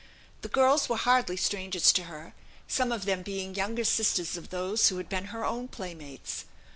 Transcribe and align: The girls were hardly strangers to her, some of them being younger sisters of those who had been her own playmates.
The 0.41 0.47
girls 0.49 0.89
were 0.89 0.97
hardly 0.97 1.37
strangers 1.37 1.93
to 1.93 2.05
her, 2.05 2.33
some 2.67 2.91
of 2.91 3.05
them 3.05 3.21
being 3.21 3.53
younger 3.53 3.83
sisters 3.83 4.35
of 4.35 4.49
those 4.49 4.87
who 4.89 4.97
had 4.97 5.09
been 5.09 5.25
her 5.25 5.45
own 5.45 5.67
playmates. 5.67 6.45